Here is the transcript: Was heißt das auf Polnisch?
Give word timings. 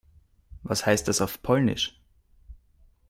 Was 0.63 0.87
heißt 0.87 1.07
das 1.07 1.21
auf 1.21 1.43
Polnisch? 1.43 2.01